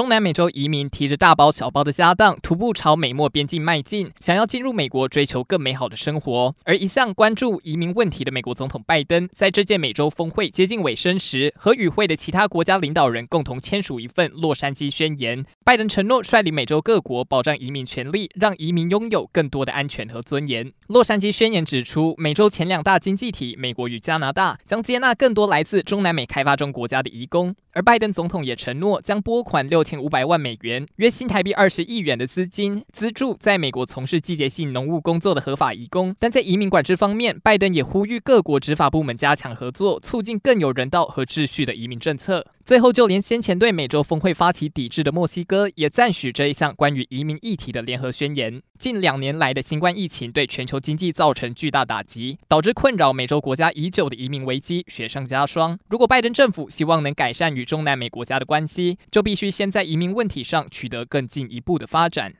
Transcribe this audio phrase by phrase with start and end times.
[0.00, 6.54] 中南美洲移民提着大包小包的家当，徒步朝美墨边境迈进，想要进入美国追求更美好的生活。
[6.64, 15.44] 而一向关注移民问题的美国总统拜登，在这届美洲峰会接近尾声时，和与会的其他国家领导人共同签署一份洛杉矶宣言。
[15.62, 20.72] 拜登承诺率领美洲各国保障移民权利，让移民拥有更多的安全和尊严。
[20.86, 27.54] 洛杉矶宣言指出，美洲前两大经济体美国与加拿大将接纳更多来自中南美开发中国家的移工。
[27.72, 36.14] 而拜登总统也承诺将拨款六千千五百万美元，约新台币二十亿元的资金，资助在美国从事季节性农务工作的合法移工。
[36.20, 42.46] 但在移民管制方面，拜登也呼吁各国执法部门加强合作，促进更有人道和秩序的移民政策。
[42.62, 48.62] 最后，就连先前对美洲峰会发起抵制的墨西哥，也赞许这一项关于移民议题的联合宣言。
[48.78, 55.78] 近两年来的新冠疫情对全球经济造成巨大打击，导致困扰美洲国家已久的移民危机雪上加霜。
[55.88, 62.34] 如果拜登政府希望能改善与中南美国家的关系，就必须先在移民问题上取得更进一步的发展。